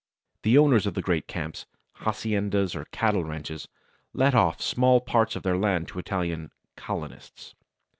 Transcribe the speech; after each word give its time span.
The 0.41 0.57
owners 0.57 0.87
of 0.87 0.95
the 0.95 1.01
great 1.03 1.27
camps, 1.27 1.67
haciendas 1.99 2.75
or 2.75 2.85
cattle 2.85 3.23
ranches 3.23 3.67
let 4.13 4.33
off 4.33 4.59
small 4.59 4.99
parts 4.99 5.35
of 5.35 5.43
their 5.43 5.57
land 5.59 5.89
to 5.89 5.99
Italian 5.99 6.51
"colonists." 6.75 7.53